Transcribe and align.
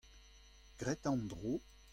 Grit 0.79 1.05
an 1.13 1.19
dro. 1.29 1.53